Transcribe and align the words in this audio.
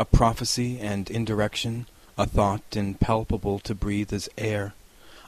A 0.00 0.04
prophecy 0.06 0.80
and 0.80 1.10
indirection, 1.10 1.86
a 2.16 2.24
thought 2.24 2.74
impalpable 2.74 3.58
to 3.58 3.74
breathe 3.74 4.14
as 4.14 4.30
air, 4.38 4.72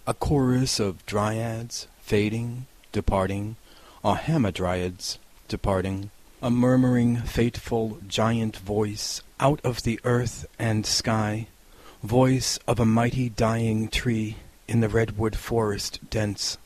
a 0.06 0.14
chorus 0.14 0.80
of 0.80 1.04
dryads, 1.04 1.86
fading, 2.00 2.64
departing, 2.90 3.54
a 4.02 4.14
hamadryads, 4.14 5.18
departing, 5.46 6.10
a 6.40 6.50
murmuring, 6.50 7.18
fateful, 7.18 7.98
giant 8.08 8.56
voice 8.56 9.20
out 9.38 9.60
of 9.62 9.82
the 9.82 10.00
earth 10.04 10.46
and 10.58 10.86
sky, 10.86 11.46
voice 12.02 12.58
of 12.66 12.80
a 12.80 12.86
mighty 12.86 13.28
dying 13.28 13.88
tree 13.88 14.36
in 14.66 14.80
the 14.80 14.88
redwood 14.88 15.36
forest 15.36 16.00
dense. 16.08 16.56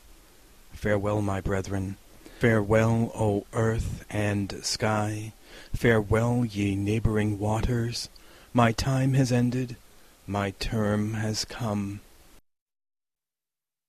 Farewell, 0.71 1.21
my 1.21 1.41
brethren, 1.41 1.97
farewell, 2.39 3.11
O 3.13 3.45
earth 3.51 4.05
and 4.09 4.63
sky, 4.63 5.33
Farewell, 5.73 6.45
ye 6.45 6.75
neighboring 6.75 7.39
waters, 7.39 8.09
my 8.53 8.71
time 8.71 9.13
has 9.13 9.31
ended, 9.31 9.75
my 10.25 10.51
term 10.51 11.13
has 11.13 11.45
come. 11.45 12.01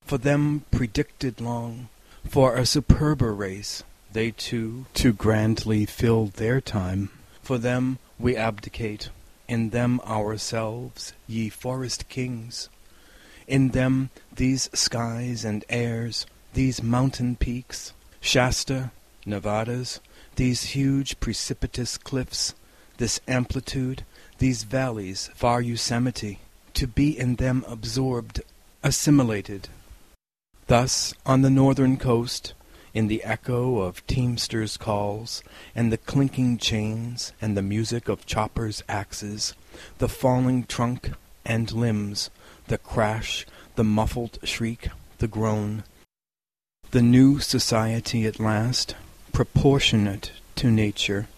For 0.04 0.18
them 0.18 0.64
predicted 0.70 1.40
long, 1.40 1.88
for 2.26 2.56
a 2.56 2.64
superber 2.66 3.36
race, 3.36 3.82
they 4.12 4.30
too 4.30 4.86
too 4.94 5.12
grandly 5.12 5.84
filled 5.84 6.34
their 6.34 6.60
time. 6.60 7.10
For 7.42 7.58
them 7.58 7.98
we 8.18 8.36
abdicate, 8.36 9.10
in 9.48 9.70
them 9.70 10.00
ourselves, 10.00 11.12
ye 11.26 11.48
forest 11.48 12.08
kings. 12.08 12.68
In 13.46 13.70
them 13.70 14.10
these 14.34 14.68
skies 14.74 15.44
and 15.44 15.64
airs, 15.68 16.26
these 16.54 16.82
mountain 16.82 17.36
peaks, 17.36 17.92
Shasta, 18.20 18.90
Nevadas, 19.26 20.00
these 20.36 20.74
huge 20.74 21.20
precipitous 21.20 21.98
cliffs, 21.98 22.54
this 22.98 23.20
amplitude, 23.28 24.04
these 24.38 24.64
valleys, 24.64 25.30
far 25.34 25.60
Yosemite, 25.60 26.38
to 26.74 26.86
be 26.86 27.18
in 27.18 27.36
them 27.36 27.64
absorbed, 27.66 28.40
assimilated. 28.82 29.68
Thus, 30.68 31.14
on 31.26 31.42
the 31.42 31.50
northern 31.50 31.96
coast, 31.96 32.54
in 32.94 33.08
the 33.08 33.22
echo 33.24 33.78
of 33.80 34.06
teamsters' 34.06 34.76
calls, 34.76 35.42
and 35.74 35.92
the 35.92 35.98
clinking 35.98 36.58
chains, 36.58 37.32
and 37.40 37.56
the 37.56 37.62
music 37.62 38.08
of 38.08 38.26
choppers' 38.26 38.82
axes, 38.88 39.54
the 39.98 40.08
falling 40.08 40.64
trunk 40.64 41.10
and 41.44 41.72
limbs, 41.72 42.30
the 42.66 42.78
crash, 42.78 43.46
the 43.76 43.84
muffled 43.84 44.38
shriek, 44.42 44.88
the 45.18 45.28
groan, 45.28 45.84
the 46.90 47.02
new 47.02 47.38
society 47.38 48.24
at 48.26 48.40
last, 48.40 48.94
proportionate 49.38 50.32
to 50.56 50.68
nature, 50.68 51.28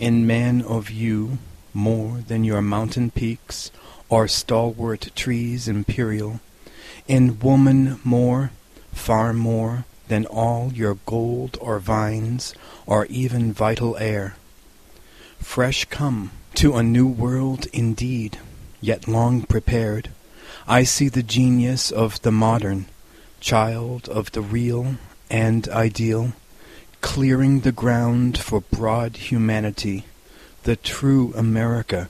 in 0.00 0.26
man 0.26 0.60
of 0.60 0.90
you 0.90 1.38
more 1.72 2.18
than 2.26 2.42
your 2.42 2.60
mountain 2.60 3.08
peaks 3.08 3.70
or 4.08 4.26
stalwart 4.26 5.08
trees 5.14 5.68
imperial, 5.68 6.40
in 7.06 7.38
woman 7.38 8.00
more, 8.02 8.50
far 8.92 9.32
more 9.32 9.84
than 10.08 10.26
all 10.26 10.72
your 10.72 10.96
gold 11.06 11.56
or 11.60 11.78
vines 11.78 12.52
or 12.84 13.06
even 13.06 13.52
vital 13.52 13.96
air. 13.98 14.34
Fresh 15.38 15.84
come 15.84 16.32
to 16.56 16.74
a 16.74 16.82
new 16.82 17.06
world 17.06 17.66
indeed, 17.72 18.40
yet 18.80 19.06
long 19.06 19.42
prepared, 19.42 20.10
I 20.66 20.82
see 20.82 21.08
the 21.08 21.22
genius 21.22 21.92
of 21.92 22.20
the 22.22 22.32
modern, 22.32 22.86
child 23.38 24.08
of 24.08 24.32
the 24.32 24.42
real 24.42 24.96
and 25.30 25.68
ideal, 25.68 26.32
clearing 27.04 27.60
the 27.60 27.70
ground 27.70 28.38
for 28.38 28.62
broad 28.62 29.30
humanity, 29.30 30.04
the 30.62 30.74
true 30.74 31.34
America, 31.36 32.08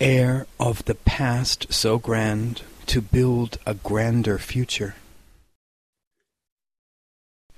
heir 0.00 0.46
of 0.60 0.84
the 0.84 0.94
past 0.94 1.66
so 1.68 1.98
grand, 1.98 2.62
to 2.86 3.02
build 3.02 3.58
a 3.66 3.74
grander 3.74 4.38
future. 4.38 4.94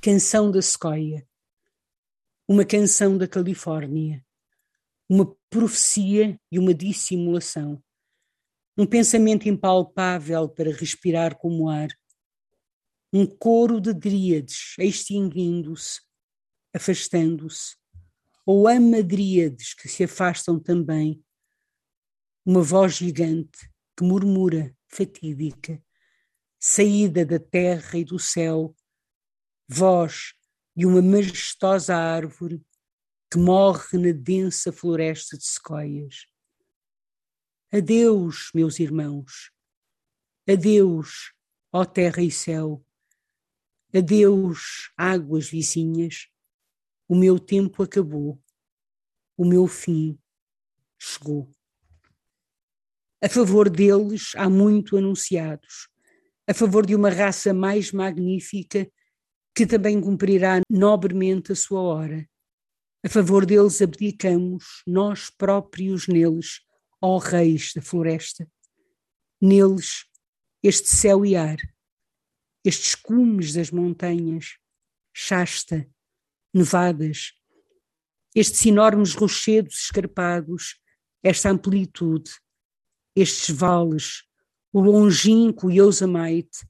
Canção 0.00 0.50
da 0.50 0.62
Sequoia, 0.62 1.26
uma 2.48 2.64
canção 2.64 3.18
da 3.18 3.28
Califórnia, 3.28 4.24
uma 5.10 5.36
profecia 5.50 6.40
e 6.50 6.58
uma 6.58 6.72
dissimulação, 6.72 7.82
um 8.78 8.86
pensamento 8.86 9.46
impalpável 9.46 10.48
para 10.48 10.72
respirar 10.72 11.36
como 11.36 11.68
ar, 11.68 11.90
um 13.12 13.26
coro 13.26 13.78
de 13.78 13.92
dríades 13.92 14.74
extinguindo-se 14.78 16.07
afastando-se, 16.74 17.76
ou 18.44 18.66
amadríades 18.66 19.74
que 19.74 19.88
se 19.88 20.04
afastam 20.04 20.58
também, 20.58 21.22
uma 22.44 22.62
voz 22.62 22.94
gigante 22.94 23.70
que 23.96 24.04
murmura, 24.04 24.74
fatídica, 24.88 25.82
saída 26.58 27.24
da 27.24 27.38
terra 27.38 27.98
e 27.98 28.04
do 28.04 28.18
céu, 28.18 28.74
voz 29.68 30.32
de 30.74 30.86
uma 30.86 31.02
majestosa 31.02 31.94
árvore 31.94 32.64
que 33.30 33.38
morre 33.38 33.98
na 33.98 34.12
densa 34.12 34.72
floresta 34.72 35.36
de 35.36 35.44
sequoias. 35.44 36.26
Adeus, 37.70 38.50
meus 38.54 38.78
irmãos. 38.80 39.52
Adeus, 40.48 41.34
ó 41.70 41.84
terra 41.84 42.22
e 42.22 42.30
céu. 42.30 42.82
Adeus, 43.94 44.90
águas 44.96 45.50
vizinhas. 45.50 46.28
O 47.08 47.16
meu 47.16 47.38
tempo 47.38 47.82
acabou. 47.82 48.38
O 49.34 49.44
meu 49.44 49.66
fim 49.66 50.18
chegou. 50.98 51.50
A 53.22 53.28
favor 53.28 53.70
deles 53.70 54.32
há 54.36 54.48
muito 54.48 54.96
anunciados, 54.96 55.88
a 56.46 56.52
favor 56.52 56.84
de 56.84 56.94
uma 56.94 57.08
raça 57.08 57.54
mais 57.54 57.92
magnífica 57.92 58.88
que 59.54 59.66
também 59.66 60.00
cumprirá 60.00 60.60
nobremente 60.68 61.50
a 61.50 61.56
sua 61.56 61.80
hora. 61.80 62.28
A 63.02 63.08
favor 63.08 63.46
deles 63.46 63.80
abdicamos, 63.80 64.82
nós 64.86 65.30
próprios 65.30 66.06
neles, 66.06 66.60
ó 67.00 67.16
reis 67.18 67.72
da 67.74 67.80
floresta. 67.80 68.46
Neles, 69.40 70.04
este 70.62 70.88
céu 70.88 71.24
e 71.24 71.34
ar, 71.34 71.56
estes 72.64 72.94
cumes 72.94 73.52
das 73.54 73.70
montanhas, 73.70 74.58
Shasta, 75.12 75.88
nevadas, 76.52 77.32
estes 78.34 78.64
enormes 78.66 79.14
rochedos 79.14 79.74
escarpados, 79.84 80.78
esta 81.22 81.50
amplitude, 81.50 82.30
estes 83.14 83.54
vales, 83.54 84.22
o 84.72 84.80
longínquo 84.80 85.70
Yosemite, 85.70 86.66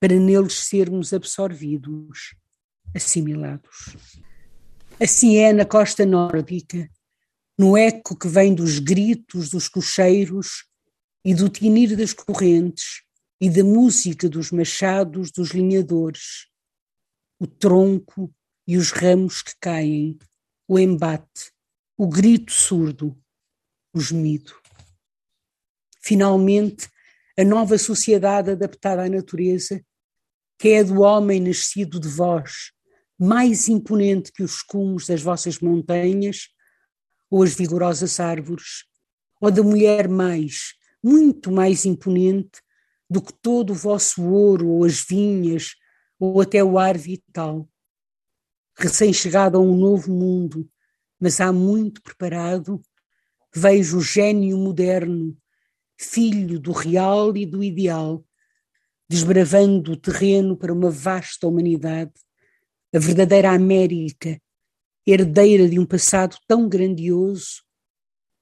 para 0.00 0.14
neles 0.14 0.54
sermos 0.54 1.12
absorvidos, 1.12 2.34
assimilados. 2.94 3.96
Assim 5.00 5.36
é 5.36 5.52
na 5.52 5.64
costa 5.64 6.04
nórdica, 6.04 6.88
no 7.58 7.76
eco 7.76 8.16
que 8.16 8.28
vem 8.28 8.54
dos 8.54 8.78
gritos 8.78 9.48
dos 9.50 9.68
cocheiros 9.68 10.66
e 11.24 11.34
do 11.34 11.48
tinir 11.48 11.96
das 11.96 12.12
correntes 12.12 13.02
e 13.40 13.48
da 13.48 13.64
música 13.64 14.28
dos 14.28 14.50
machados 14.50 15.30
dos 15.30 15.50
linhadores, 15.50 16.48
o 17.38 17.46
tronco 17.46 18.34
e 18.66 18.76
os 18.76 18.90
ramos 18.90 19.42
que 19.42 19.54
caem, 19.60 20.18
o 20.66 20.78
embate, 20.78 21.52
o 21.96 22.08
grito 22.08 22.52
surdo, 22.52 23.16
o 23.92 24.00
gemido. 24.00 24.52
Finalmente, 26.02 26.88
a 27.38 27.44
nova 27.44 27.78
sociedade 27.78 28.50
adaptada 28.50 29.04
à 29.04 29.08
natureza, 29.08 29.84
que 30.58 30.68
é 30.70 30.84
do 30.84 31.02
homem 31.02 31.40
nascido 31.40 32.00
de 32.00 32.08
vós, 32.08 32.72
mais 33.18 33.68
imponente 33.68 34.32
que 34.32 34.42
os 34.42 34.62
cumes 34.62 35.06
das 35.06 35.22
vossas 35.22 35.58
montanhas, 35.60 36.48
ou 37.30 37.42
as 37.42 37.54
vigorosas 37.54 38.20
árvores, 38.20 38.84
ou 39.40 39.50
da 39.50 39.62
mulher 39.62 40.08
mais, 40.08 40.74
muito 41.02 41.50
mais 41.52 41.84
imponente 41.84 42.60
do 43.08 43.22
que 43.22 43.32
todo 43.32 43.70
o 43.70 43.74
vosso 43.74 44.22
ouro, 44.22 44.68
ou 44.68 44.84
as 44.84 45.00
vinhas, 45.00 45.74
ou 46.18 46.40
até 46.40 46.62
o 46.62 46.78
ar 46.78 46.96
vital. 46.96 47.68
Recém-chegado 48.78 49.56
a 49.56 49.60
um 49.60 49.76
novo 49.76 50.12
mundo, 50.12 50.68
mas 51.18 51.40
há 51.40 51.52
muito 51.52 52.02
preparado, 52.02 52.80
vejo 53.54 53.98
o 53.98 54.02
gênio 54.02 54.58
moderno, 54.58 55.36
filho 55.98 56.60
do 56.60 56.72
real 56.72 57.34
e 57.36 57.46
do 57.46 57.64
ideal, 57.64 58.22
desbravando 59.08 59.92
o 59.92 59.96
terreno 59.96 60.56
para 60.56 60.72
uma 60.72 60.90
vasta 60.90 61.46
humanidade, 61.46 62.12
a 62.94 62.98
verdadeira 62.98 63.50
América, 63.50 64.40
herdeira 65.06 65.68
de 65.68 65.78
um 65.78 65.86
passado 65.86 66.36
tão 66.46 66.68
grandioso, 66.68 67.64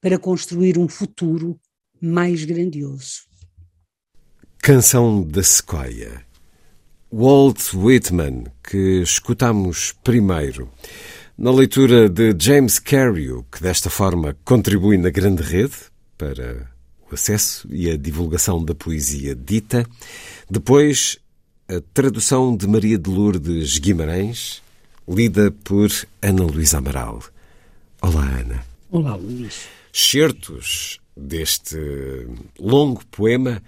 para 0.00 0.19
construir 0.19 0.78
um 0.78 0.88
futuro 0.88 1.58
mais 2.00 2.44
grandioso. 2.44 3.22
Canção 4.58 5.22
da 5.22 5.42
Sequoia. 5.42 6.26
Walt 7.16 7.72
Whitman, 7.72 8.46
que 8.61 9.00
escutamos 9.00 9.94
primeiro. 10.02 10.69
Na 11.38 11.52
leitura 11.52 12.08
de 12.08 12.34
James 12.37 12.81
Carrew, 12.81 13.46
que 13.52 13.62
desta 13.62 13.88
forma 13.88 14.37
contribui 14.44 14.99
na 14.99 15.11
grande 15.11 15.40
rede 15.40 15.76
para 16.19 16.69
o 17.08 17.14
acesso 17.14 17.69
e 17.70 17.88
a 17.88 17.96
divulgação 17.96 18.64
da 18.64 18.75
poesia 18.75 19.32
dita. 19.32 19.87
Depois, 20.50 21.16
a 21.69 21.81
tradução 21.94 22.56
de 22.56 22.66
Maria 22.66 22.99
de 22.99 23.08
Lourdes 23.08 23.78
Guimarães, 23.78 24.60
lida 25.08 25.52
por 25.62 25.88
Ana 26.20 26.43
Luísa 26.43 26.78
Amaral. 26.78 27.22
Olá, 28.02 28.25
Ana. 28.40 28.67
Olá, 28.90 29.14
Luís. 29.14 29.69
Certos 29.93 30.99
deste 31.17 31.78
longo 32.58 33.06
poema 33.06 33.62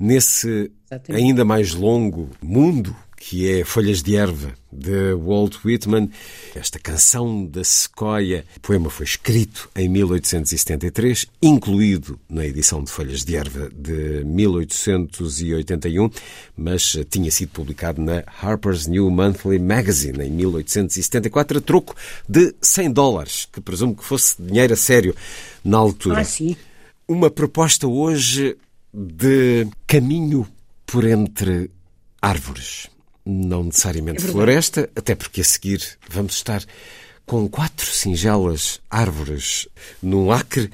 nesse 0.00 0.72
Exatamente. 0.90 1.22
ainda 1.22 1.44
mais 1.44 1.74
longo 1.74 2.30
mundo 2.42 2.96
que 3.20 3.50
é 3.50 3.64
Folhas 3.64 4.02
de 4.02 4.16
Erva, 4.16 4.54
de 4.72 5.12
Walt 5.12 5.56
Whitman. 5.62 6.10
Esta 6.54 6.78
canção 6.78 7.44
da 7.44 7.62
sequoia. 7.62 8.46
O 8.56 8.60
poema 8.60 8.88
foi 8.88 9.04
escrito 9.04 9.68
em 9.76 9.90
1873, 9.90 11.26
incluído 11.42 12.18
na 12.26 12.46
edição 12.46 12.82
de 12.82 12.90
Folhas 12.90 13.22
de 13.22 13.36
Erva 13.36 13.70
de 13.70 14.24
1881, 14.24 16.10
mas 16.56 16.96
tinha 17.10 17.30
sido 17.30 17.50
publicado 17.50 18.00
na 18.00 18.24
Harper's 18.40 18.86
New 18.86 19.10
Monthly 19.10 19.58
Magazine 19.58 20.24
em 20.24 20.30
1874, 20.30 21.58
a 21.58 21.60
troco 21.60 21.94
de 22.26 22.54
100 22.62 22.90
dólares, 22.90 23.46
que 23.52 23.60
presumo 23.60 23.94
que 23.94 24.02
fosse 24.02 24.42
dinheiro 24.42 24.72
a 24.72 24.76
sério 24.76 25.14
na 25.62 25.76
altura. 25.76 26.20
Ah, 26.20 26.24
sim. 26.24 26.56
Uma 27.06 27.28
proposta 27.30 27.86
hoje 27.86 28.56
de 28.92 29.68
caminho 29.86 30.46
por 30.86 31.04
entre 31.04 31.70
árvores. 32.20 32.88
Não 33.24 33.64
necessariamente 33.64 34.24
é 34.24 34.28
floresta, 34.28 34.90
até 34.96 35.14
porque 35.14 35.40
a 35.40 35.44
seguir 35.44 35.80
vamos 36.08 36.34
estar 36.34 36.64
com 37.26 37.48
quatro 37.48 37.86
singelas 37.86 38.80
árvores 38.90 39.68
num 40.02 40.32
acre. 40.32 40.70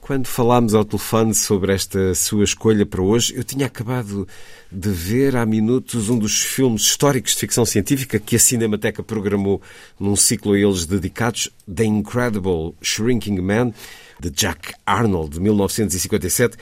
Quando 0.00 0.26
falámos 0.26 0.74
ao 0.74 0.84
telefone 0.84 1.32
sobre 1.32 1.72
esta 1.72 2.14
sua 2.14 2.44
escolha 2.44 2.84
para 2.84 3.00
hoje, 3.00 3.34
eu 3.36 3.44
tinha 3.44 3.66
acabado 3.66 4.28
de 4.70 4.90
ver 4.90 5.36
há 5.36 5.46
minutos 5.46 6.10
um 6.10 6.18
dos 6.18 6.42
filmes 6.42 6.82
históricos 6.82 7.32
de 7.32 7.38
ficção 7.38 7.64
científica 7.64 8.18
que 8.18 8.36
a 8.36 8.38
Cinemateca 8.38 9.02
programou 9.02 9.62
num 9.98 10.16
ciclo 10.16 10.52
a 10.52 10.58
eles 10.58 10.84
dedicados, 10.84 11.48
The 11.72 11.84
Incredible 11.84 12.74
Shrinking 12.82 13.40
Man, 13.40 13.72
de 14.20 14.30
Jack 14.30 14.74
Arnold, 14.84 15.34
de 15.34 15.40
1957 15.40 16.58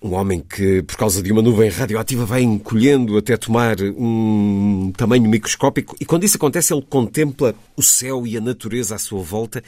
um 0.00 0.14
homem 0.14 0.40
que, 0.40 0.82
por 0.82 0.96
causa 0.96 1.22
de 1.22 1.32
uma 1.32 1.42
nuvem 1.42 1.70
radioativa, 1.70 2.24
vai 2.24 2.42
encolhendo 2.42 3.16
até 3.16 3.36
tomar 3.36 3.76
um 3.80 4.92
tamanho 4.96 5.28
microscópico, 5.28 5.96
e 6.00 6.04
quando 6.04 6.24
isso 6.24 6.36
acontece, 6.36 6.72
ele 6.72 6.82
contempla 6.82 7.54
o 7.76 7.82
céu 7.82 8.26
e 8.26 8.36
a 8.36 8.40
natureza 8.40 8.94
à 8.94 8.98
sua 8.98 9.22
volta 9.22 9.62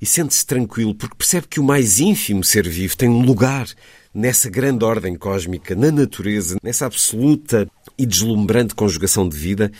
e 0.00 0.06
sente-se 0.06 0.46
tranquilo, 0.46 0.94
porque 0.94 1.16
percebe 1.16 1.46
que 1.48 1.60
o 1.60 1.64
mais 1.64 2.00
ínfimo 2.00 2.44
ser 2.44 2.68
vivo 2.68 2.96
tem 2.96 3.08
um 3.08 3.22
lugar 3.22 3.68
nessa 4.14 4.48
grande 4.48 4.84
ordem 4.84 5.16
cósmica, 5.16 5.74
na 5.74 5.90
natureza, 5.90 6.58
nessa 6.62 6.86
absoluta 6.86 7.66
e 7.98 8.06
deslumbrante 8.06 8.74
conjugação 8.74 9.28
de 9.28 9.36
vida, 9.36 9.72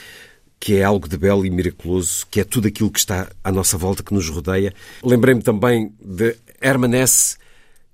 que 0.58 0.76
é 0.76 0.84
algo 0.84 1.08
de 1.08 1.16
belo 1.16 1.44
e 1.44 1.50
miraculoso, 1.50 2.26
que 2.30 2.40
é 2.40 2.44
tudo 2.44 2.68
aquilo 2.68 2.90
que 2.90 2.98
está 2.98 3.28
à 3.42 3.50
nossa 3.50 3.76
volta, 3.76 4.02
que 4.02 4.14
nos 4.14 4.28
rodeia. 4.28 4.72
Lembrei-me 5.02 5.42
também 5.42 5.92
de 6.00 6.36
Herman 6.60 6.94
Hesse, 6.94 7.36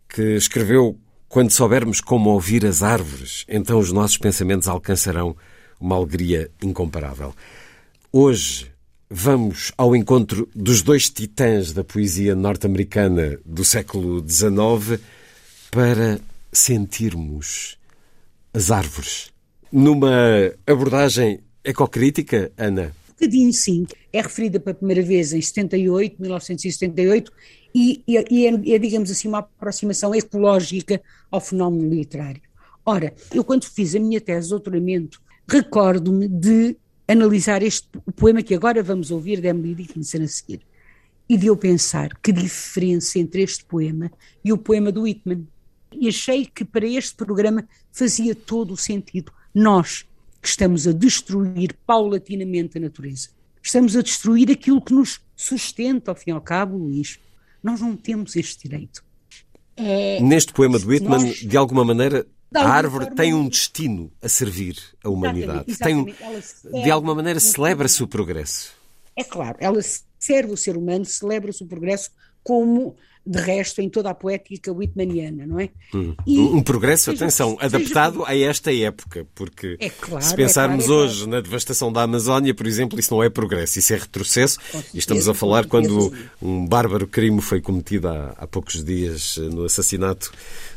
que 0.08 0.36
escreveu 0.36 0.98
quando 1.38 1.52
soubermos 1.52 2.00
como 2.00 2.30
ouvir 2.30 2.66
as 2.66 2.82
árvores, 2.82 3.44
então 3.48 3.78
os 3.78 3.92
nossos 3.92 4.18
pensamentos 4.18 4.66
alcançarão 4.66 5.36
uma 5.78 5.94
alegria 5.94 6.50
incomparável. 6.60 7.32
Hoje 8.12 8.66
vamos 9.08 9.70
ao 9.78 9.94
encontro 9.94 10.48
dos 10.52 10.82
dois 10.82 11.08
titãs 11.08 11.72
da 11.72 11.84
poesia 11.84 12.34
norte-americana 12.34 13.38
do 13.46 13.64
século 13.64 14.20
XIX 14.28 15.00
para 15.70 16.18
sentirmos 16.52 17.78
as 18.52 18.72
árvores. 18.72 19.30
Numa 19.70 20.10
abordagem 20.66 21.38
ecocrítica, 21.62 22.50
Ana? 22.58 22.92
Um 23.10 23.12
bocadinho, 23.12 23.52
sim. 23.52 23.86
É 24.12 24.20
referida 24.20 24.58
pela 24.58 24.74
primeira 24.74 25.02
vez 25.04 25.32
em 25.32 25.40
78, 25.40 26.20
1978, 26.20 27.32
e, 27.74 28.02
e, 28.06 28.24
e 28.30 28.46
é, 28.46 28.74
é, 28.74 28.78
digamos 28.78 29.10
assim, 29.10 29.28
uma 29.28 29.38
aproximação 29.38 30.14
ecológica 30.14 31.00
ao 31.30 31.40
fenómeno 31.40 31.88
literário. 31.88 32.42
Ora, 32.84 33.14
eu 33.32 33.44
quando 33.44 33.64
fiz 33.64 33.94
a 33.94 34.00
minha 34.00 34.20
tese 34.20 34.46
de 34.46 34.50
doutoramento, 34.50 35.20
recordo-me 35.46 36.26
de 36.28 36.76
analisar 37.06 37.62
este 37.62 37.88
o 38.06 38.12
poema 38.12 38.42
que 38.42 38.54
agora 38.54 38.82
vamos 38.82 39.10
ouvir 39.10 39.40
de 39.40 39.48
Emily 39.48 39.74
Dickinson 39.74 40.22
a 40.22 40.28
seguir, 40.28 40.60
e 41.28 41.36
de 41.36 41.46
eu 41.46 41.56
pensar 41.56 42.16
que 42.22 42.32
diferença 42.32 43.18
entre 43.18 43.42
este 43.42 43.64
poema 43.64 44.10
e 44.42 44.52
o 44.52 44.58
poema 44.58 44.90
do 44.90 45.02
Whitman. 45.02 45.46
E 45.92 46.08
achei 46.08 46.46
que 46.46 46.64
para 46.64 46.86
este 46.86 47.14
programa 47.16 47.68
fazia 47.92 48.34
todo 48.34 48.72
o 48.72 48.76
sentido. 48.76 49.32
Nós, 49.54 50.06
que 50.40 50.48
estamos 50.48 50.86
a 50.86 50.92
destruir 50.92 51.74
paulatinamente 51.86 52.78
a 52.78 52.80
natureza, 52.80 53.28
estamos 53.62 53.96
a 53.96 54.02
destruir 54.02 54.50
aquilo 54.50 54.80
que 54.80 54.94
nos 54.94 55.20
sustenta, 55.36 56.10
ao 56.10 56.14
fim 56.14 56.30
e 56.30 56.32
ao 56.32 56.40
cabo, 56.40 56.76
Luís, 56.76 57.18
nós 57.62 57.80
não 57.80 57.96
temos 57.96 58.36
este 58.36 58.68
direito. 58.68 59.04
É, 59.76 60.20
Neste 60.20 60.52
poema 60.52 60.78
de 60.78 60.86
Whitman, 60.86 61.24
nós, 61.24 61.36
de 61.36 61.56
alguma 61.56 61.84
maneira, 61.84 62.26
de 62.50 62.58
alguma 62.58 62.74
a 62.74 62.76
árvore 62.76 63.04
forma, 63.04 63.16
tem 63.16 63.34
um 63.34 63.48
destino 63.48 64.10
a 64.22 64.28
servir 64.28 64.76
a 65.04 65.08
humanidade. 65.08 65.64
Exatamente, 65.68 66.10
exatamente. 66.10 66.62
Tem 66.62 66.80
um, 66.80 66.82
de 66.82 66.90
alguma 66.90 67.14
maneira, 67.14 67.38
celebra-se 67.38 68.02
o 68.02 68.08
progresso. 68.08 68.72
É 69.16 69.22
claro, 69.22 69.56
ela 69.60 69.80
serve 70.18 70.52
o 70.52 70.56
ser 70.56 70.76
humano, 70.76 71.04
celebra-se 71.04 71.62
o 71.62 71.66
progresso 71.66 72.10
como 72.42 72.96
de 73.28 73.38
resto, 73.38 73.82
em 73.82 73.90
toda 73.90 74.08
a 74.08 74.14
poética 74.14 74.72
whitmaniana, 74.72 75.46
não 75.46 75.60
é? 75.60 75.68
Hum. 75.94 76.14
E, 76.26 76.38
um 76.38 76.62
progresso, 76.62 77.04
seja, 77.04 77.24
atenção, 77.24 77.50
seja, 77.50 77.66
adaptado 77.66 78.20
seja, 78.20 78.30
a 78.30 78.38
esta 78.38 78.74
época, 78.74 79.26
porque 79.34 79.76
é 79.78 79.90
claro, 79.90 80.24
se 80.24 80.34
pensarmos 80.34 80.84
é 80.84 80.86
claro, 80.86 81.00
é 81.00 81.04
hoje 81.04 81.16
claro. 81.16 81.30
na 81.30 81.40
devastação 81.40 81.92
da 81.92 82.02
Amazónia, 82.02 82.54
por 82.54 82.66
exemplo, 82.66 82.98
isso 82.98 83.12
não 83.12 83.22
é 83.22 83.28
progresso, 83.28 83.78
isso 83.78 83.92
é 83.92 83.96
retrocesso. 83.98 84.58
Certeza, 84.60 84.86
e 84.94 84.98
estamos 84.98 85.28
a 85.28 85.34
falar 85.34 85.66
quando 85.66 86.10
um 86.40 86.66
bárbaro 86.66 87.06
crime 87.06 87.42
foi 87.42 87.60
cometido 87.60 88.08
há, 88.08 88.34
há 88.38 88.46
poucos 88.46 88.82
dias 88.82 89.36
no 89.36 89.64
assassinato 89.64 90.32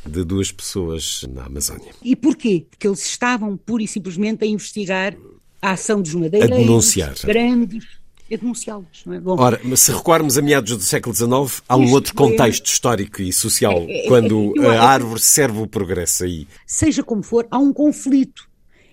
de 0.05 0.23
duas 0.25 0.51
pessoas 0.51 1.25
na 1.33 1.45
Amazónia. 1.45 1.93
E 2.03 2.17
porquê? 2.17 2.65
Porque 2.69 2.85
eles 2.85 3.05
estavam 3.05 3.55
pura 3.55 3.83
e 3.83 3.87
simplesmente 3.87 4.43
a 4.43 4.47
investigar 4.47 5.15
a 5.61 5.71
ação 5.71 6.01
dos 6.01 6.13
madeireiros, 6.15 6.57
a 6.57 6.59
denunciar. 6.59 7.15
grandes 7.23 8.00
é 8.31 8.37
denunciá-los. 8.37 9.03
É? 9.07 9.21
Ora, 9.25 9.59
se 9.75 9.91
recuarmos 9.91 10.37
a 10.37 10.41
meados 10.41 10.77
do 10.77 10.83
século 10.83 11.13
XIX, 11.13 11.61
há 11.67 11.75
um 11.75 11.91
outro 11.91 12.15
contexto 12.15 12.65
é, 12.65 12.71
histórico 12.71 13.21
e 13.21 13.33
social, 13.33 13.85
é, 13.87 14.05
é, 14.05 14.07
quando 14.07 14.53
é, 14.57 14.77
a 14.77 14.83
árvore 14.83 15.19
serve 15.19 15.59
o 15.59 15.67
progresso 15.67 16.23
aí. 16.23 16.47
Seja 16.65 17.03
como 17.03 17.21
for, 17.21 17.45
há 17.51 17.59
um 17.59 17.73
conflito 17.73 18.49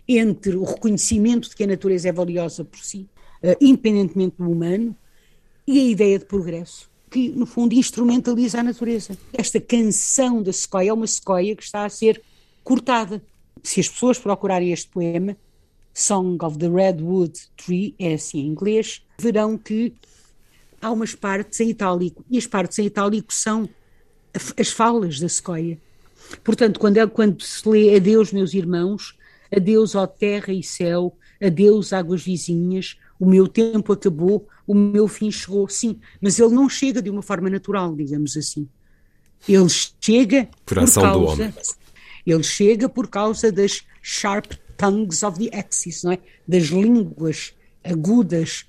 entre 0.09 0.57
o 0.57 0.65
reconhecimento 0.65 1.49
de 1.49 1.55
que 1.55 1.63
a 1.63 1.67
natureza 1.69 2.09
é 2.09 2.13
valiosa 2.13 2.65
por 2.65 2.81
si, 2.81 3.09
uh, 3.43 3.55
independentemente 3.61 4.37
do 4.39 4.51
humano, 4.51 4.97
e 5.67 5.79
a 5.79 5.85
ideia 5.85 6.19
de 6.19 6.25
progresso, 6.25 6.91
que 7.11 7.29
no 7.29 7.47
fundo 7.47 7.75
instrumentaliza 7.75 8.59
a 8.59 8.63
natureza. 8.63 9.17
Esta 9.33 9.61
canção 9.61 10.43
da 10.43 10.53
sequoia 10.53 10.91
é 10.91 10.93
uma 10.93 11.07
sequoia 11.07 11.55
que 11.55 11.63
está 11.63 11.85
a 11.85 11.91
ser 11.91 12.23
cortada. 12.65 13.23
Se 13.63 13.79
as 13.79 13.89
pessoas 13.89 14.19
procurarem 14.19 14.73
este 14.73 14.89
poema, 14.89 15.37
Song 15.93 16.43
of 16.43 16.59
the 16.59 16.69
Redwood 16.69 17.39
Tree, 17.57 17.95
é 17.99 18.15
assim 18.15 18.41
em 18.41 18.47
inglês, 18.47 19.03
verão 19.21 19.59
que 19.59 19.93
há 20.81 20.91
umas 20.91 21.15
partes 21.15 21.59
em 21.61 21.71
itálico, 21.71 22.25
e 22.31 22.39
as 22.39 22.47
partes 22.47 22.79
em 22.79 22.87
itálico 22.87 23.33
são 23.33 23.69
as 24.57 24.69
falas 24.69 25.19
da 25.19 25.29
sequoia. 25.29 25.79
Portanto, 26.45 26.79
quando, 26.79 26.99
é, 26.99 27.07
quando 27.07 27.43
se 27.43 27.69
lê 27.69 27.97
Adeus, 27.97 28.33
meus 28.33 28.55
irmãos, 28.55 29.17
adeus, 29.55 29.95
ó 29.95 30.07
terra 30.07 30.53
e 30.53 30.63
céu, 30.63 31.17
adeus, 31.43 31.93
águas 31.93 32.23
vizinhas, 32.23 32.97
o 33.19 33.27
meu 33.27 33.49
tempo 33.49 33.93
acabou, 33.93 34.47
o 34.67 34.75
meu 34.75 35.09
fim 35.09 35.33
chegou. 35.33 35.69
Sim, 35.69 35.99
mas 36.21 36.39
ele 36.39 36.55
não 36.55 36.69
chega 36.69 37.03
de 37.03 37.11
uma 37.11 37.23
forma 37.23 37.51
natural, 37.51 37.97
digamos 37.97 38.37
assim. 38.37 38.69
Ele 39.49 39.69
chega 40.01 40.49
por, 40.65 40.77
por 40.77 40.79
ação 40.85 41.03
causa, 41.03 41.19
do 41.19 41.27
homem. 41.33 41.55
Ele 42.27 42.43
chega 42.43 42.89
por 42.89 43.09
causa 43.09 43.51
das 43.51 43.83
sharp 44.03 44.53
tongues 44.77 45.23
of 45.23 45.39
the 45.39 45.57
axis, 45.59 46.05
não 46.05 46.13
é? 46.13 46.19
Das 46.47 46.65
línguas 46.65 47.55
agudas 47.83 48.68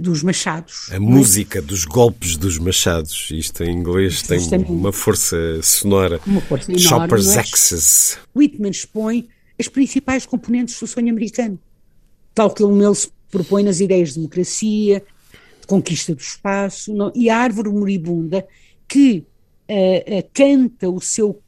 dos 0.00 0.22
machados. 0.22 0.90
A 0.92 0.98
música 0.98 1.60
dos 1.60 1.84
golpes 1.84 2.36
dos 2.36 2.58
machados, 2.58 3.28
isto 3.30 3.62
em 3.62 3.70
inglês 3.70 4.22
tem 4.22 4.40
uma 4.68 4.92
força 4.92 5.36
sonora. 5.62 6.20
Uma 6.26 6.40
força 6.40 6.72
enorme. 6.72 7.38
Axis. 7.38 8.18
Whitman 8.34 8.70
expõe 8.70 9.28
as 9.58 9.68
principais 9.68 10.26
componentes 10.26 10.78
do 10.80 10.86
sonho 10.86 11.10
americano, 11.10 11.58
tal 12.34 12.50
como 12.50 12.82
ele 12.82 12.94
se 12.94 13.10
propõe 13.30 13.62
nas 13.62 13.80
ideias 13.80 14.10
de 14.10 14.16
democracia, 14.16 15.02
de 15.60 15.66
conquista 15.66 16.14
do 16.14 16.20
espaço, 16.20 16.92
não? 16.92 17.12
e 17.14 17.28
a 17.28 17.36
árvore 17.38 17.68
moribunda 17.68 18.46
que 18.88 19.26
uh, 19.68 20.18
uh, 20.18 20.30
canta 20.32 20.88
o 20.88 21.00
seu 21.00 21.40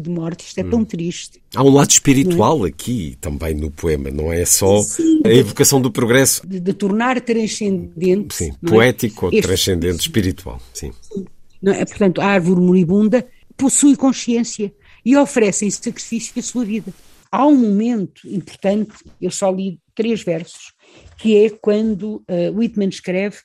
de 0.00 0.10
morte, 0.10 0.46
isto 0.46 0.58
é 0.58 0.64
hum. 0.64 0.70
tão 0.70 0.84
triste. 0.84 1.40
Há 1.54 1.62
um 1.62 1.70
lado 1.70 1.90
espiritual 1.90 2.66
é? 2.66 2.68
aqui 2.68 3.16
também 3.20 3.54
no 3.54 3.70
poema, 3.70 4.10
não 4.10 4.32
é 4.32 4.44
só 4.44 4.80
Sim, 4.82 5.20
a 5.24 5.28
evocação 5.28 5.80
do 5.80 5.90
progresso. 5.90 6.46
De, 6.46 6.60
de 6.60 6.72
tornar 6.72 7.20
transcendente. 7.20 8.34
Sim, 8.34 8.50
é? 8.50 8.68
poético 8.68 9.26
é? 9.26 9.28
ou 9.28 9.34
este, 9.34 9.46
transcendente 9.46 10.00
espiritual. 10.00 10.60
Sim. 10.72 10.92
Não 11.62 11.72
é? 11.72 11.84
Portanto, 11.84 12.20
a 12.20 12.26
árvore 12.26 12.60
moribunda 12.60 13.26
possui 13.56 13.96
consciência 13.96 14.72
e 15.04 15.16
oferece 15.16 15.66
em 15.66 15.70
sacrifício 15.70 16.32
a 16.38 16.42
sua 16.42 16.64
vida. 16.64 16.92
Há 17.30 17.46
um 17.46 17.56
momento 17.56 18.26
importante, 18.26 18.92
eu 19.20 19.30
só 19.30 19.50
li 19.50 19.80
três 19.94 20.22
versos, 20.22 20.72
que 21.18 21.44
é 21.44 21.50
quando 21.50 22.24
uh, 22.28 22.56
Whitman 22.56 22.88
escreve 22.88 23.36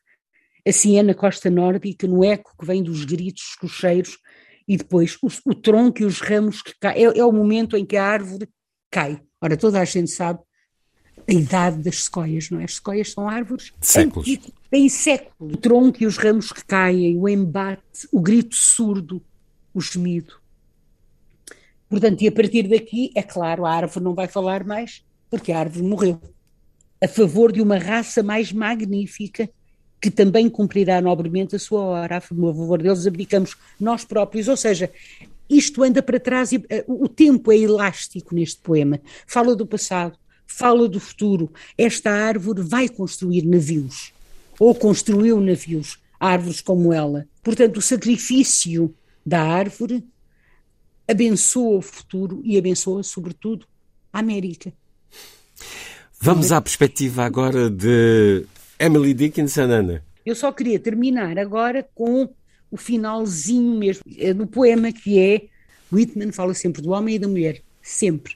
a 0.66 0.72
Siena 0.72 1.14
Costa 1.14 1.50
Nórdica 1.50 2.08
no 2.08 2.24
eco 2.24 2.56
que 2.58 2.66
vem 2.66 2.82
dos 2.82 3.04
gritos, 3.04 3.56
cocheiros, 3.60 4.18
e 4.68 4.78
depois 4.78 5.18
o, 5.22 5.28
o 5.46 5.56
tronco 5.56 6.02
e 6.02 6.06
os 6.06 6.20
ramos 6.20 6.62
que 6.62 6.74
caem. 6.80 7.06
É, 7.06 7.20
é, 7.20 7.26
o 7.26 7.32
momento 7.32 7.76
em 7.76 7.86
que 7.86 7.98
a 7.98 8.06
árvore 8.06 8.48
cai. 8.90 9.22
Ora, 9.42 9.58
toda 9.58 9.80
a 9.80 9.86
gente 9.86 10.12
sabe 10.12 10.40
a 11.28 11.34
idade 11.34 11.82
das 11.82 12.04
sequoias, 12.04 12.50
não 12.50 12.60
é? 12.60 12.66
As 12.66 12.76
sequoias 12.76 13.12
são 13.12 13.28
árvores 13.28 13.72
séculos. 13.80 14.40
Têm 14.70 14.90
séculos. 14.90 15.54
O 15.54 15.58
tronco 15.58 16.02
e 16.02 16.06
os 16.06 16.18
ramos 16.18 16.52
que 16.52 16.64
caem, 16.66 17.18
o 17.18 17.30
embate, 17.30 18.08
o 18.12 18.20
grito 18.20 18.56
surdo, 18.56 19.22
o 19.74 19.82
gemido. 19.82 20.36
Portanto, 21.90 22.22
e 22.22 22.28
a 22.28 22.32
partir 22.32 22.68
daqui, 22.68 23.12
é 23.16 23.22
claro, 23.22 23.66
a 23.66 23.72
árvore 23.72 24.04
não 24.04 24.16
vai 24.16 24.28
falar 24.28 24.64
mais, 24.64 25.06
porque 25.30 25.52
a 25.52 25.60
árvore 25.60 25.86
morreu. 25.86 26.22
A 27.02 27.08
favor 27.08 27.52
de 27.52 27.62
uma 27.62 27.78
raça 27.78 28.24
mais 28.24 28.52
magnífica 28.52 29.50
que 30.04 30.12
também 30.12 30.50
cumprirá 30.50 31.00
nobremente 31.00 31.56
a 31.56 31.60
sua 31.60 31.80
hora. 31.80 32.18
A 32.18 32.20
favor 32.20 32.82
deles 32.82 33.08
abdicamos 33.08 33.56
nós 33.80 34.04
próprios, 34.04 34.50
ou 34.50 34.58
seja, 34.58 34.92
isto 35.50 35.82
anda 35.82 36.04
para 36.04 36.20
trás 36.20 36.52
e 36.52 36.58
uh, 36.58 36.64
o 36.88 37.08
tempo 37.08 37.54
é 37.54 37.58
elástico 37.58 38.36
neste 38.36 38.60
poema. 38.60 39.00
Fala 39.26 39.56
do 39.56 39.66
passado, 39.66 40.18
fala 40.46 40.90
do 40.90 41.00
futuro. 41.00 41.50
Esta 41.78 42.12
árvore 42.12 42.62
vai 42.62 42.90
construir 42.90 43.44
navios, 43.44 44.12
ou 44.60 44.76
construiu 44.76 45.40
navios, 45.40 45.98
árvores 46.20 46.60
como 46.60 46.92
ela. 46.92 47.26
Portanto, 47.42 47.78
o 47.78 47.82
sacrifício 47.82 48.94
da 49.26 49.42
árvore 49.42 50.04
abençoa 51.08 51.78
o 51.78 51.82
futuro 51.82 52.42
e 52.44 52.58
abençoa, 52.58 53.04
sobretudo, 53.04 53.66
a 54.12 54.20
América. 54.20 54.74
Vamos 56.20 56.52
à 56.52 56.60
perspectiva 56.60 57.24
agora 57.24 57.70
de 57.70 58.46
Emily 58.84 59.14
Dickinson, 59.14 59.62
Ana. 59.62 60.04
Eu 60.26 60.36
só 60.36 60.52
queria 60.52 60.78
terminar 60.78 61.40
agora 61.40 61.88
com 61.96 62.28
o 62.70 62.76
finalzinho 62.76 63.78
mesmo 63.80 64.04
é 64.18 64.34
do 64.34 64.46
poema 64.46 64.92
que 64.92 65.18
é 65.18 65.44
Whitman 65.90 66.34
fala 66.34 66.54
sempre 66.54 66.82
do 66.82 66.90
homem 66.90 67.16
e 67.16 67.20
da 67.20 67.26
mulher, 67.26 67.62
sempre. 67.82 68.36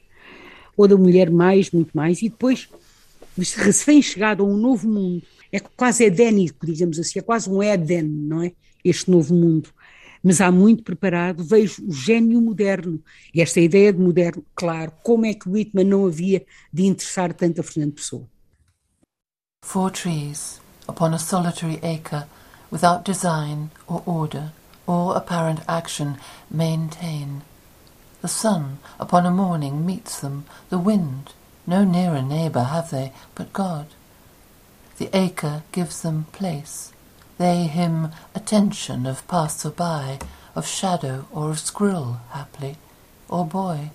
Ou 0.77 0.87
da 0.87 0.95
mulher 0.95 1.29
mais, 1.29 1.69
muito 1.71 1.91
mais, 1.93 2.21
e 2.21 2.29
depois 2.29 2.69
recém-chegado 3.57 4.41
a 4.41 4.45
um 4.45 4.55
novo 4.55 4.87
mundo. 4.87 5.21
É 5.51 5.59
quase 5.59 6.05
edénico, 6.05 6.65
digamos 6.65 6.97
assim, 6.97 7.19
é 7.19 7.21
quase 7.21 7.49
um 7.49 7.61
Éden, 7.61 8.03
não 8.03 8.41
é? 8.41 8.53
Este 8.85 9.11
novo 9.11 9.35
mundo. 9.35 9.69
Mas 10.23 10.39
há 10.39 10.49
muito 10.49 10.81
preparado, 10.81 11.43
vejo 11.43 11.85
o 11.85 11.91
gênio 11.91 12.39
moderno. 12.39 13.03
E 13.33 13.41
esta 13.41 13.59
ideia 13.59 13.91
de 13.91 13.99
moderno, 13.99 14.45
claro, 14.55 14.93
como 15.03 15.25
é 15.25 15.33
que 15.33 15.49
Whitman 15.49 15.83
não 15.83 16.05
havia 16.05 16.45
de 16.71 16.85
interessar 16.85 17.33
tanto 17.33 17.59
a 17.59 17.63
Fernando 17.63 17.95
Pessoa? 17.95 18.29
Four 19.67 19.89
trees 19.89 20.61
upon 20.87 21.13
a 21.13 21.19
solitary 21.19 21.81
acre, 21.83 22.27
without 22.71 23.03
design 23.03 23.71
or 23.85 24.01
order 24.05 24.53
or 24.87 25.13
apparent 25.17 25.59
action, 25.67 26.19
maintain. 26.49 27.41
The 28.21 28.29
sun 28.29 28.79
upon 28.97 29.25
a 29.25 29.29
morning 29.29 29.85
meets 29.85 30.21
them, 30.21 30.45
the 30.69 30.79
wind, 30.79 31.33
no 31.67 31.83
nearer 31.83 32.21
neighbour 32.21 32.63
have 32.63 32.91
they 32.91 33.11
but 33.35 33.51
God. 33.51 33.87
The 34.99 35.09
acre 35.11 35.63
gives 35.73 36.01
them 36.01 36.27
place, 36.31 36.93
they 37.37 37.63
him 37.63 38.11
attention 38.33 39.05
of 39.05 39.27
passer-by, 39.27 40.19
of 40.55 40.65
shadow 40.65 41.27
or 41.29 41.49
of 41.49 41.59
squirrel, 41.59 42.21
haply, 42.29 42.77
or 43.27 43.45
boy. 43.45 43.91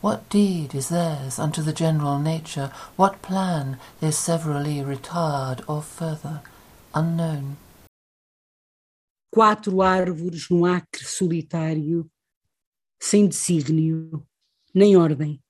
What 0.00 0.28
deed 0.30 0.76
is 0.76 0.90
theirs 0.90 1.40
unto 1.40 1.60
the 1.60 1.72
general 1.72 2.20
nature? 2.20 2.70
What 2.94 3.20
plan 3.20 3.80
they 4.00 4.12
severally 4.12 4.80
retard 4.80 5.64
or 5.66 5.82
further, 5.82 6.40
unknown? 6.94 7.56
Quatro 9.32 9.82
árvores 9.82 10.48
num 10.48 10.64
acre 10.64 11.04
solitário, 11.04 12.08
sem 13.00 13.26
desígnio, 13.26 14.24
nem 14.72 14.96
ordem, 14.96 15.42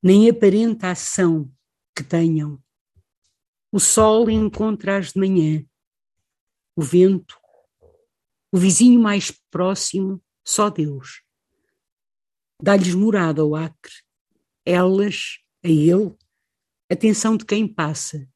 nem 0.00 0.30
aparente 0.30 0.86
ação 0.86 1.50
que 1.96 2.04
tenham. 2.04 2.62
O 3.72 3.80
sol 3.80 4.30
encontra-as 4.30 5.14
de 5.14 5.18
manhã, 5.18 5.66
o 6.76 6.82
vento, 6.82 7.36
o 8.52 8.56
vizinho 8.56 9.00
mais 9.00 9.32
próximo, 9.50 10.22
só 10.44 10.70
Deus 10.70 11.23
dá-lhes 12.62 12.94
morada 12.94 13.42
ao 13.42 13.54
acre, 13.54 13.92
elas, 14.64 15.38
a 15.64 15.68
ele, 15.68 16.14
atenção 16.90 17.36
de 17.36 17.44
quem 17.44 17.66
passa, 17.66 18.28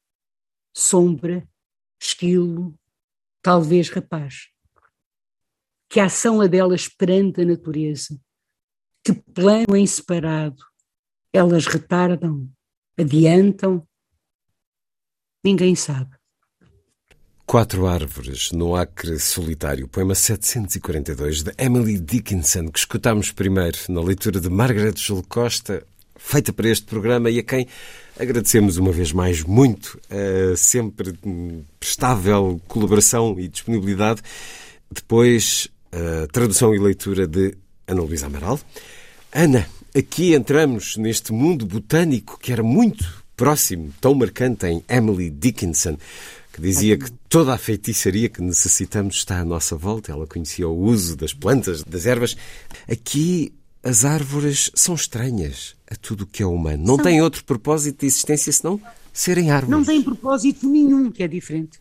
sombra, 0.73 1.47
esquilo, 2.01 2.77
talvez 3.41 3.89
rapaz. 3.89 4.49
Que 5.89 5.99
ação 5.99 6.41
a 6.41 6.47
delas 6.47 6.87
perante 6.87 7.41
a 7.41 7.45
natureza, 7.45 8.19
que 9.03 9.13
plano 9.13 9.75
em 9.75 9.87
separado, 9.87 10.63
elas 11.33 11.65
retardam, 11.65 12.51
adiantam, 12.97 13.87
ninguém 15.43 15.75
sabe. 15.75 16.18
Quatro 17.49 17.87
Árvores 17.87 18.51
no 18.51 18.75
Acre 18.75 19.17
Solitário, 19.17 19.87
poema 19.87 20.13
742 20.13 21.41
de 21.41 21.51
Emily 21.57 21.99
Dickinson, 21.99 22.67
que 22.67 22.77
escutámos 22.77 23.31
primeiro 23.31 23.75
na 23.89 24.03
leitura 24.03 24.39
de 24.39 24.47
Margaret 24.51 24.93
Jul 24.95 25.25
Costa, 25.27 25.83
feita 26.15 26.53
para 26.53 26.69
este 26.69 26.85
programa 26.85 27.27
e 27.31 27.39
a 27.39 27.43
quem 27.43 27.65
agradecemos 28.19 28.77
uma 28.77 28.91
vez 28.91 29.11
mais 29.11 29.41
muito 29.41 29.99
a 30.11 30.55
sempre 30.55 31.11
prestável 31.79 32.61
colaboração 32.67 33.35
e 33.39 33.47
disponibilidade. 33.47 34.21
Depois, 34.91 35.69
a 35.91 36.27
tradução 36.27 36.75
e 36.75 36.77
leitura 36.77 37.25
de 37.25 37.57
Ana 37.87 38.03
Luísa 38.03 38.27
Amaral. 38.27 38.59
Ana, 39.33 39.67
aqui 39.97 40.35
entramos 40.35 40.97
neste 40.97 41.33
mundo 41.33 41.65
botânico 41.65 42.37
que 42.39 42.51
era 42.51 42.61
muito 42.61 43.23
próximo, 43.35 43.91
tão 43.99 44.13
marcante 44.13 44.67
em 44.67 44.83
Emily 44.87 45.31
Dickinson 45.31 45.97
que 46.59 46.67
dizia 46.67 46.97
que 46.97 47.09
toda 47.29 47.53
a 47.53 47.57
feitiçaria 47.57 48.27
que 48.27 48.41
necessitamos 48.41 49.15
está 49.15 49.39
à 49.39 49.45
nossa 49.45 49.75
volta. 49.75 50.11
Ela 50.11 50.27
conhecia 50.27 50.67
o 50.67 50.77
uso 50.77 51.15
das 51.15 51.33
plantas, 51.33 51.83
das 51.83 52.05
ervas. 52.05 52.35
Aqui 52.87 53.53
as 53.81 54.03
árvores 54.03 54.69
são 54.75 54.93
estranhas 54.93 55.75
a 55.89 55.95
tudo 55.95 56.25
o 56.25 56.27
que 56.27 56.43
é 56.43 56.45
humano. 56.45 56.83
Não 56.85 56.97
têm 56.97 57.21
outro 57.21 57.43
propósito 57.45 58.01
de 58.01 58.07
existência 58.07 58.51
senão 58.51 58.79
serem 59.13 59.51
árvores. 59.51 59.71
Não 59.71 59.85
têm 59.85 60.01
propósito 60.03 60.67
nenhum, 60.67 61.09
que 61.09 61.23
é 61.23 61.27
diferente. 61.27 61.79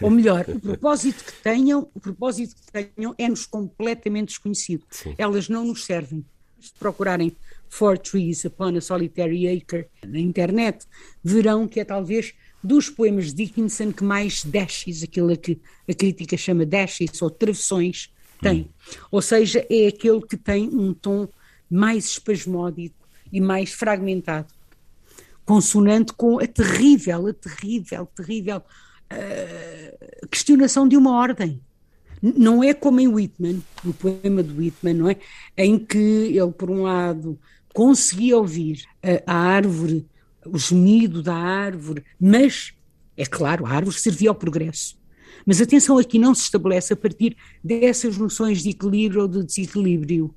Ou 0.00 0.10
melhor, 0.10 0.46
o 0.48 0.60
propósito 0.60 1.24
que 1.24 1.32
tenham, 1.42 1.88
o 1.92 2.00
propósito 2.00 2.54
que 2.54 2.72
tenham 2.72 3.14
é-nos 3.18 3.44
completamente 3.44 4.28
desconhecido. 4.28 4.84
Sim. 4.90 5.14
Elas 5.18 5.48
não 5.48 5.64
nos 5.64 5.84
servem. 5.84 6.24
Se 6.60 6.72
procurarem 6.78 7.36
Four 7.68 7.98
Trees 7.98 8.44
Upon 8.44 8.76
a 8.76 8.80
Solitary 8.80 9.48
Acre 9.48 9.88
na 10.06 10.18
internet, 10.18 10.86
verão 11.22 11.66
que 11.66 11.80
é 11.80 11.84
talvez 11.84 12.32
dos 12.64 12.88
poemas 12.88 13.26
de 13.26 13.44
Dickinson 13.44 13.92
que 13.92 14.02
mais 14.02 14.42
dashes, 14.42 15.02
aquilo 15.02 15.36
que 15.36 15.60
a 15.86 15.92
crítica 15.92 16.34
chama 16.36 16.64
dashes 16.64 17.20
ou 17.20 17.28
travessões, 17.28 18.10
tem. 18.40 18.62
Hum. 18.62 18.68
Ou 19.10 19.22
seja, 19.22 19.66
é 19.68 19.88
aquele 19.88 20.22
que 20.22 20.36
tem 20.36 20.68
um 20.68 20.94
tom 20.94 21.28
mais 21.70 22.06
espasmódico 22.06 22.96
e 23.30 23.40
mais 23.40 23.72
fragmentado, 23.72 24.52
consonante 25.44 26.12
com 26.14 26.38
a 26.38 26.46
terrível, 26.46 27.26
a 27.26 27.34
terrível, 27.34 28.06
terrível 28.06 28.58
uh, 28.58 30.28
questionação 30.28 30.88
de 30.88 30.96
uma 30.96 31.12
ordem. 31.12 31.60
Não 32.22 32.64
é 32.64 32.72
como 32.72 33.00
em 33.00 33.08
Whitman, 33.08 33.62
no 33.84 33.92
poema 33.92 34.42
de 34.42 34.52
Whitman, 34.52 34.94
não 34.94 35.10
é? 35.10 35.16
Em 35.58 35.78
que 35.78 35.98
ele, 35.98 36.52
por 36.52 36.70
um 36.70 36.82
lado, 36.82 37.38
conseguia 37.74 38.38
ouvir 38.38 38.84
a, 39.02 39.34
a 39.34 39.36
árvore, 39.36 40.06
o 40.46 40.58
gemido 40.58 41.22
da 41.22 41.34
árvore, 41.34 42.04
mas, 42.20 42.72
é 43.16 43.24
claro, 43.24 43.66
a 43.66 43.70
árvore 43.70 43.98
servia 43.98 44.30
ao 44.30 44.34
progresso. 44.34 44.96
Mas 45.46 45.60
atenção 45.60 45.98
aqui 45.98 46.18
não 46.18 46.34
se 46.34 46.42
estabelece 46.42 46.92
a 46.92 46.96
partir 46.96 47.36
dessas 47.62 48.16
noções 48.16 48.62
de 48.62 48.70
equilíbrio 48.70 49.22
ou 49.22 49.28
de 49.28 49.44
desequilíbrio. 49.44 50.34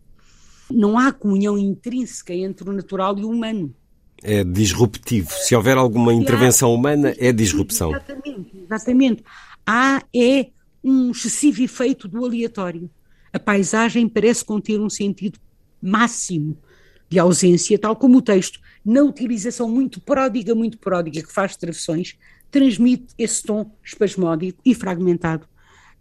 Não 0.70 0.98
há 0.98 1.12
comunhão 1.14 1.58
intrínseca 1.58 2.34
entre 2.34 2.70
o 2.70 2.74
natural 2.74 3.18
e 3.18 3.24
o 3.24 3.30
humano. 3.30 3.74
É 4.22 4.44
disruptivo. 4.44 5.30
Se 5.32 5.56
houver 5.56 5.78
alguma 5.78 6.14
intervenção 6.14 6.74
humana, 6.74 7.14
é 7.18 7.32
disrupção. 7.32 7.92
Exatamente, 7.92 8.58
exatamente. 8.66 9.24
Há 9.66 10.04
é 10.14 10.48
um 10.84 11.12
excessivo 11.12 11.62
efeito 11.62 12.08
do 12.08 12.26
aleatório. 12.26 12.90
A 13.32 13.40
paisagem 13.40 14.08
parece 14.10 14.44
conter 14.44 14.80
um 14.80 14.90
sentido 14.90 15.40
máximo 15.82 16.58
de 17.10 17.20
ausência, 17.20 17.78
tal 17.78 17.96
como 17.96 18.18
o 18.18 18.22
texto, 18.22 18.60
na 18.88 19.02
utilização 19.02 19.68
muito 19.68 20.00
pródiga, 20.00 20.56
muito 20.56 20.78
pródiga, 20.78 21.22
que 21.22 21.34
faz 21.34 21.58
travessões, 21.58 22.18
transmite 22.50 23.14
esse 23.18 23.44
tom 23.44 23.70
espasmódico 23.84 24.62
e 24.64 24.74
fragmentado, 24.74 25.46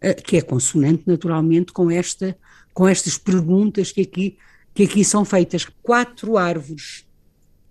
eh, 0.00 0.14
que 0.14 0.36
é 0.36 0.40
consonante 0.40 1.02
naturalmente 1.04 1.72
com, 1.72 1.90
esta, 1.90 2.38
com 2.72 2.86
estas 2.86 3.18
perguntas 3.18 3.90
que 3.90 4.02
aqui, 4.02 4.38
que 4.72 4.84
aqui 4.84 5.04
são 5.04 5.24
feitas. 5.24 5.66
Quatro 5.82 6.38
árvores, 6.38 7.04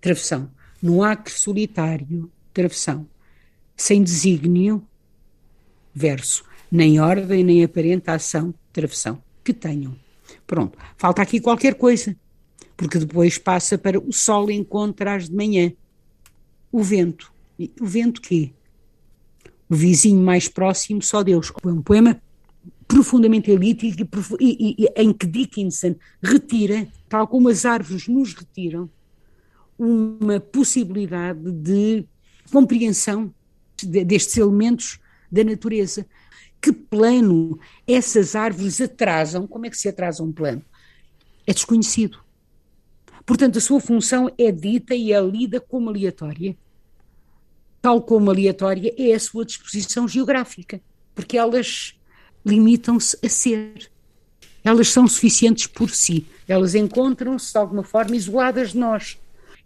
travessão, 0.02 0.50
no 0.82 1.02
acre 1.02 1.32
solitário, 1.32 2.30
travessão, 2.52 3.08
sem 3.74 4.02
desígnio, 4.02 4.86
verso, 5.94 6.44
nem 6.70 7.00
ordem 7.00 7.42
nem 7.42 7.64
aparente 7.64 8.10
ação, 8.10 8.52
travessão, 8.70 9.22
que 9.42 9.54
tenham. 9.54 9.96
Pronto, 10.46 10.76
falta 10.98 11.22
aqui 11.22 11.40
qualquer 11.40 11.76
coisa, 11.76 12.14
porque 12.76 12.98
depois 12.98 13.38
passa 13.38 13.78
para 13.78 13.98
o 13.98 14.12
sol 14.12 14.50
encontra 14.50 15.14
às 15.14 15.28
de 15.28 15.34
manhã, 15.34 15.72
o 16.70 16.82
vento. 16.82 17.32
O 17.80 17.86
vento 17.86 18.20
quê? 18.20 18.52
o 19.68 19.74
vizinho 19.74 20.22
mais 20.22 20.48
próximo, 20.48 21.02
só 21.02 21.22
Deus. 21.22 21.52
É 21.64 21.68
um 21.68 21.82
poema 21.82 22.20
profundamente 22.86 23.50
elítico 23.50 24.02
e, 24.40 24.76
e, 24.80 24.84
e, 24.84 25.02
em 25.02 25.12
que 25.12 25.26
Dickinson 25.26 25.96
retira, 26.22 26.86
tal 27.08 27.26
como 27.26 27.48
as 27.48 27.64
árvores 27.64 28.06
nos 28.06 28.32
retiram, 28.32 28.88
uma 29.78 30.40
possibilidade 30.40 31.50
de 31.50 32.06
compreensão 32.50 33.32
de, 33.76 34.04
destes 34.04 34.36
elementos 34.36 35.00
da 35.30 35.42
natureza. 35.42 36.06
Que 36.60 36.72
plano 36.72 37.58
essas 37.86 38.34
árvores 38.34 38.80
atrasam? 38.80 39.46
Como 39.46 39.66
é 39.66 39.70
que 39.70 39.76
se 39.76 39.88
atrasa 39.88 40.22
um 40.22 40.32
plano? 40.32 40.62
É 41.46 41.52
desconhecido. 41.52 42.18
Portanto, 43.26 43.58
a 43.58 43.60
sua 43.60 43.80
função 43.80 44.32
é 44.38 44.50
dita 44.50 44.94
e 44.94 45.12
é 45.12 45.20
lida 45.20 45.60
como 45.60 45.90
aleatória 45.90 46.56
tal 47.86 48.02
como 48.02 48.32
aleatória, 48.32 48.92
é 48.98 49.14
a 49.14 49.20
sua 49.20 49.44
disposição 49.44 50.08
geográfica, 50.08 50.80
porque 51.14 51.38
elas 51.38 51.94
limitam-se 52.44 53.16
a 53.24 53.28
ser. 53.28 53.88
Elas 54.64 54.88
são 54.88 55.06
suficientes 55.06 55.68
por 55.68 55.88
si. 55.90 56.26
Elas 56.48 56.74
encontram-se 56.74 57.52
de 57.52 57.58
alguma 57.58 57.84
forma 57.84 58.16
isoladas 58.16 58.72
de 58.72 58.78
nós. 58.78 59.16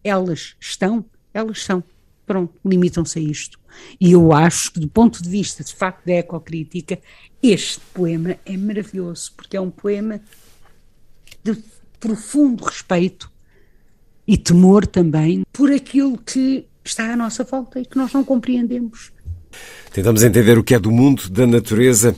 Elas 0.04 0.54
estão, 0.60 1.02
elas 1.32 1.62
são. 1.62 1.82
Pronto, 2.26 2.52
limitam-se 2.62 3.18
a 3.18 3.22
isto. 3.22 3.58
E 3.98 4.12
eu 4.12 4.34
acho 4.34 4.70
que, 4.74 4.80
do 4.80 4.88
ponto 4.88 5.22
de 5.22 5.30
vista, 5.30 5.64
de 5.64 5.74
facto, 5.74 6.04
da 6.04 6.12
ecocrítica, 6.12 7.00
este 7.42 7.80
poema 7.94 8.36
é 8.44 8.54
maravilhoso, 8.54 9.32
porque 9.34 9.56
é 9.56 9.60
um 9.62 9.70
poema 9.70 10.20
de 11.42 11.56
profundo 11.98 12.64
respeito 12.64 13.32
e 14.30 14.36
temor 14.36 14.86
também 14.86 15.42
por 15.52 15.72
aquilo 15.72 16.16
que 16.16 16.64
está 16.84 17.12
à 17.12 17.16
nossa 17.16 17.42
volta 17.42 17.80
e 17.80 17.84
que 17.84 17.96
nós 17.96 18.12
não 18.12 18.22
compreendemos. 18.22 19.10
Tentamos 19.92 20.22
entender 20.22 20.56
o 20.56 20.62
que 20.62 20.72
é 20.72 20.78
do 20.78 20.92
mundo, 20.92 21.28
da 21.28 21.48
natureza, 21.48 22.14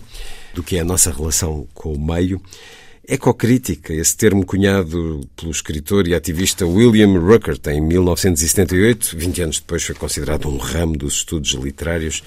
do 0.52 0.62
que 0.62 0.76
é 0.76 0.80
a 0.80 0.84
nossa 0.84 1.10
relação 1.10 1.66
com 1.72 1.94
o 1.94 1.98
meio. 1.98 2.38
Ecocrítica, 3.08 3.94
esse 3.94 4.14
termo 4.14 4.44
cunhado 4.44 5.22
pelo 5.34 5.50
escritor 5.50 6.06
e 6.06 6.14
ativista 6.14 6.66
William 6.66 7.18
Ruckert 7.18 7.66
em 7.68 7.80
1978, 7.80 9.16
20 9.16 9.42
anos 9.42 9.60
depois 9.60 9.82
foi 9.82 9.94
considerado 9.94 10.46
um 10.50 10.58
ramo 10.58 10.98
dos 10.98 11.14
estudos 11.14 11.52
literários 11.52 12.22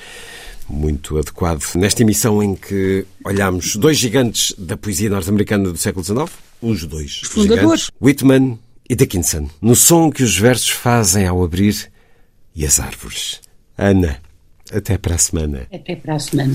muito 0.67 1.19
adequado. 1.19 1.61
Nesta 1.75 2.01
emissão 2.01 2.41
em 2.41 2.55
que 2.55 3.05
olhamos 3.23 3.75
dois 3.75 3.99
gigantes 3.99 4.51
da 4.57 4.75
poesia 4.75 5.11
norte-americana 5.11 5.69
do 5.69 5.77
século 5.77 6.03
XIX, 6.03 6.31
os 6.59 6.83
dois 6.85 7.21
os 7.21 7.29
fundadores, 7.29 7.91
Whitman 8.01 8.57
e 8.89 8.95
Dickinson, 8.95 9.49
no 9.61 9.75
som 9.75 10.11
que 10.11 10.23
os 10.23 10.37
versos 10.37 10.69
fazem 10.69 11.25
ao 11.27 11.43
abrir 11.43 11.91
e 12.55 12.65
as 12.65 12.79
árvores. 12.79 13.41
Ana, 13.77 14.21
até 14.71 14.97
para 14.97 15.15
a 15.15 15.17
semana. 15.17 15.67
Até 15.73 15.95
para 15.95 16.15
a 16.15 16.19
semana. 16.19 16.53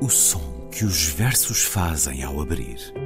O 0.00 0.08
som 0.08 0.68
que 0.70 0.84
os 0.84 1.08
versos 1.08 1.64
fazem 1.64 2.22
ao 2.22 2.40
abrir. 2.40 3.05